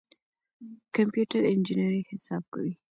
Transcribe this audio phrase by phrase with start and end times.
[0.95, 2.73] کمپيوټر انجنيري حساب کوي.